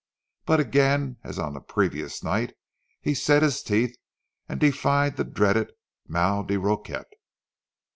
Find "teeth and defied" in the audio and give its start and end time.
3.61-5.15